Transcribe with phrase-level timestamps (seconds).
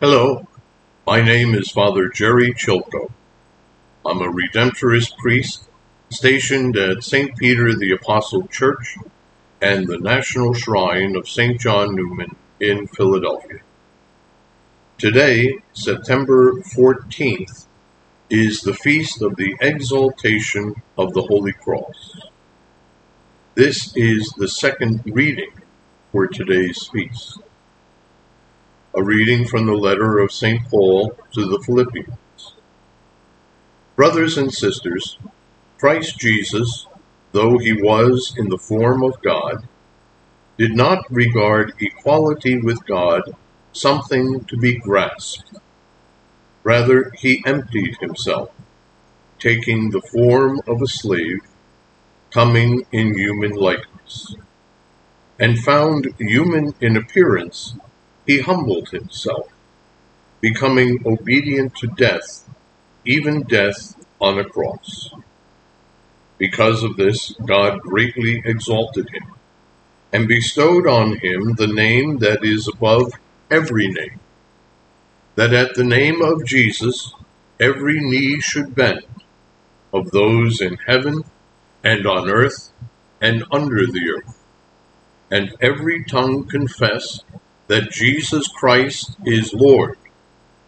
[0.00, 0.46] Hello,
[1.08, 3.10] my name is Father Gerry Chylko.
[4.06, 5.64] I'm a Redemptorist priest
[6.08, 7.36] stationed at St.
[7.36, 8.96] Peter the Apostle Church
[9.60, 11.60] and the National Shrine of St.
[11.60, 13.58] John Neumann in Philadelphia.
[14.98, 17.66] Today, September 14th,
[18.30, 22.20] is the feast of the exaltation of the Holy Cross.
[23.56, 25.50] This is the second reading
[26.12, 27.40] for today's feast.
[28.98, 30.68] A reading from the letter of St.
[30.68, 32.54] Paul to the Philippians.
[33.94, 35.16] Brothers and sisters,
[35.78, 36.88] Christ Jesus,
[37.30, 39.68] though he was in the form of God,
[40.56, 43.22] did not regard equality with God
[43.72, 45.54] something to be grasped.
[46.64, 48.50] Rather, he emptied himself,
[49.38, 51.42] taking the form of a slave,
[52.32, 54.34] coming in human likeness,
[55.38, 57.76] and found human in appearance
[58.28, 59.48] he humbled himself,
[60.42, 62.46] becoming obedient to death,
[63.06, 65.10] even death on a cross.
[66.36, 69.32] Because of this, God greatly exalted him,
[70.12, 73.12] and bestowed on him the name that is above
[73.50, 74.20] every name,
[75.36, 77.14] that at the name of Jesus
[77.58, 79.06] every knee should bend,
[79.90, 81.24] of those in heaven
[81.82, 82.72] and on earth
[83.22, 84.44] and under the earth,
[85.30, 87.20] and every tongue confess
[87.68, 89.98] that Jesus Christ is Lord,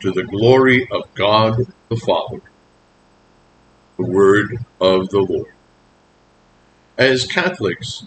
[0.00, 2.42] to the glory of God the Father.
[3.96, 5.52] The Word of the Lord.
[6.98, 8.04] As Catholics,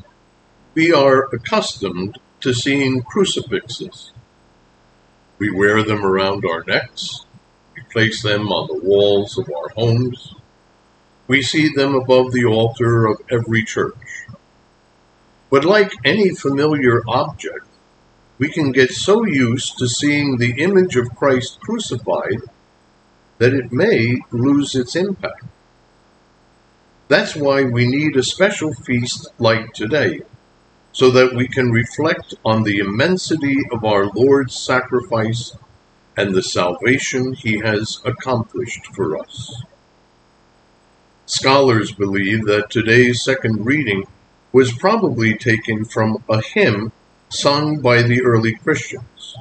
[0.75, 4.11] we are accustomed to seeing crucifixes.
[5.39, 7.25] We wear them around our necks,
[7.75, 10.35] we place them on the walls of our homes,
[11.27, 14.27] we see them above the altar of every church.
[15.49, 17.65] But like any familiar object,
[18.37, 22.41] we can get so used to seeing the image of Christ crucified
[23.37, 25.45] that it may lose its impact.
[27.07, 30.21] That's why we need a special feast like today,
[30.91, 35.55] so that we can reflect on the immensity of our Lord's sacrifice
[36.17, 39.63] and the salvation he has accomplished for us.
[41.25, 44.05] Scholars believe that today's second reading
[44.51, 46.91] was probably taken from a hymn
[47.29, 49.35] sung by the early Christians.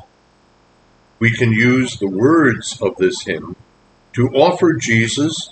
[1.18, 3.56] We can use the words of this hymn
[4.14, 5.50] to offer Jesus,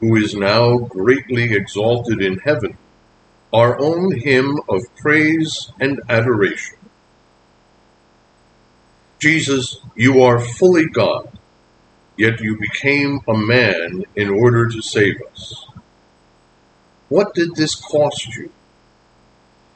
[0.00, 2.76] who is now greatly exalted in heaven,
[3.52, 6.78] our own hymn of praise and adoration.
[9.18, 11.38] Jesus, you are fully God,
[12.16, 15.66] yet you became a man in order to save us.
[17.08, 18.50] What did this cost you?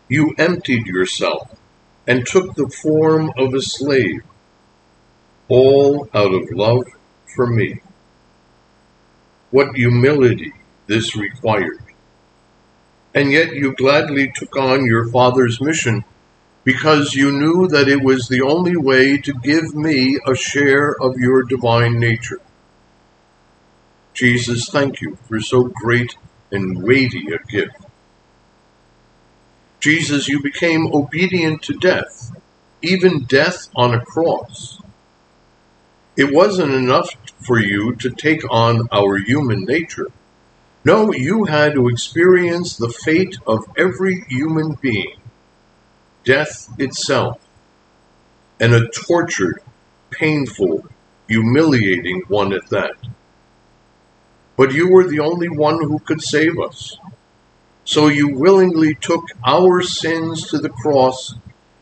[0.08, 1.56] You emptied yourself
[2.06, 4.22] and took the form of a slave,
[5.48, 6.84] all out of love
[7.34, 7.80] for me.
[9.50, 10.52] What humility
[10.86, 11.82] this required.
[13.14, 16.04] And yet you gladly took on your Father's mission
[16.64, 21.16] because you knew that it was the only way to give me a share of
[21.16, 22.40] your divine nature.
[24.12, 26.16] Jesus, thank you for so great
[26.50, 27.85] and weighty a gift.
[29.86, 32.36] Jesus, you became obedient to death,
[32.82, 34.82] even death on a cross.
[36.16, 37.14] It wasn't enough
[37.46, 40.08] for you to take on our human nature.
[40.84, 45.20] No, you had to experience the fate of every human being,
[46.24, 47.40] death itself,
[48.58, 49.62] and a tortured,
[50.10, 50.84] painful,
[51.28, 52.96] humiliating one at that.
[54.56, 56.98] But you were the only one who could save us.
[57.86, 61.36] So you willingly took our sins to the cross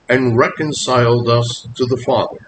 [0.06, 2.46] and reconciled us to the Father.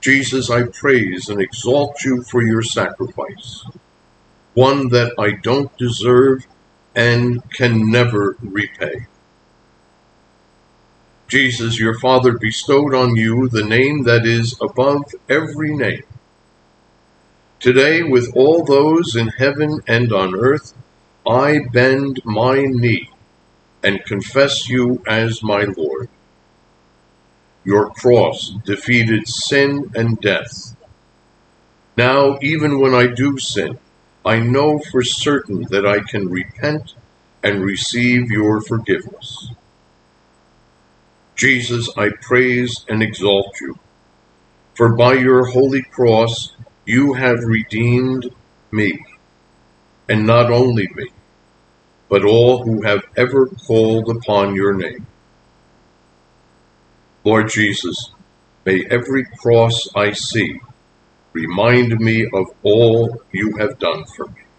[0.00, 3.64] Jesus, I praise and exalt you for your sacrifice,
[4.54, 6.44] one that I don't deserve
[6.96, 9.06] and can never repay.
[11.28, 16.02] Jesus, your Father bestowed on you the name that is above every name.
[17.60, 20.74] Today, with all those in heaven and on earth,
[21.30, 23.08] I bend my knee
[23.84, 26.08] and confess you as my Lord.
[27.62, 30.74] Your cross defeated sin and death.
[31.96, 33.78] Now, even when I do sin,
[34.24, 36.94] I know for certain that I can repent
[37.44, 39.52] and receive your forgiveness.
[41.36, 43.78] Jesus, I praise and exalt you,
[44.74, 48.34] for by your holy cross you have redeemed
[48.72, 49.04] me
[50.08, 51.06] and not only me,
[52.10, 55.06] but all who have ever called upon your name.
[57.24, 58.12] Lord Jesus,
[58.66, 60.60] May every cross I see
[61.32, 64.49] remind me of all you have done for me.